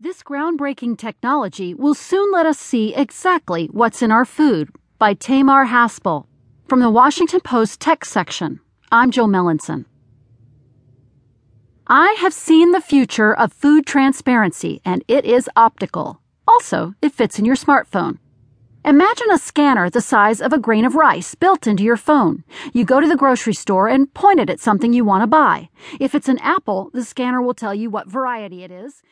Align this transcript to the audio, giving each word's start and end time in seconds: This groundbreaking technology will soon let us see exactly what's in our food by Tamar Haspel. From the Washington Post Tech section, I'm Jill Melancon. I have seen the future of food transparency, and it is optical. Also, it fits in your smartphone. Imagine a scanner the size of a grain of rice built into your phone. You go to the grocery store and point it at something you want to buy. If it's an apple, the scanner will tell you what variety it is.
This 0.00 0.22
groundbreaking 0.22 0.96
technology 0.96 1.74
will 1.74 1.92
soon 1.92 2.30
let 2.30 2.46
us 2.46 2.56
see 2.56 2.94
exactly 2.94 3.66
what's 3.72 4.00
in 4.00 4.12
our 4.12 4.24
food 4.24 4.70
by 4.96 5.12
Tamar 5.12 5.66
Haspel. 5.66 6.26
From 6.68 6.78
the 6.78 6.88
Washington 6.88 7.40
Post 7.40 7.80
Tech 7.80 8.04
section, 8.04 8.60
I'm 8.92 9.10
Jill 9.10 9.26
Melancon. 9.26 9.86
I 11.88 12.14
have 12.20 12.32
seen 12.32 12.70
the 12.70 12.80
future 12.80 13.34
of 13.34 13.52
food 13.52 13.86
transparency, 13.86 14.80
and 14.84 15.02
it 15.08 15.24
is 15.24 15.50
optical. 15.56 16.22
Also, 16.46 16.94
it 17.02 17.12
fits 17.12 17.40
in 17.40 17.44
your 17.44 17.56
smartphone. 17.56 18.18
Imagine 18.84 19.32
a 19.32 19.38
scanner 19.38 19.90
the 19.90 20.00
size 20.00 20.40
of 20.40 20.52
a 20.52 20.60
grain 20.60 20.84
of 20.84 20.94
rice 20.94 21.34
built 21.34 21.66
into 21.66 21.82
your 21.82 21.96
phone. 21.96 22.44
You 22.72 22.84
go 22.84 23.00
to 23.00 23.08
the 23.08 23.16
grocery 23.16 23.52
store 23.52 23.88
and 23.88 24.14
point 24.14 24.38
it 24.38 24.48
at 24.48 24.60
something 24.60 24.92
you 24.92 25.04
want 25.04 25.24
to 25.24 25.26
buy. 25.26 25.70
If 25.98 26.14
it's 26.14 26.28
an 26.28 26.38
apple, 26.38 26.90
the 26.94 27.04
scanner 27.04 27.42
will 27.42 27.52
tell 27.52 27.74
you 27.74 27.90
what 27.90 28.08
variety 28.08 28.62
it 28.62 28.70
is. 28.70 29.02